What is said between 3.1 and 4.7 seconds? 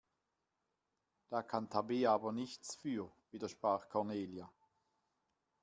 widersprach Cornelia.